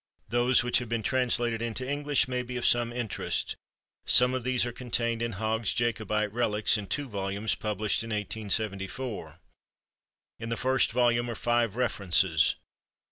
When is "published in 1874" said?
7.53-9.39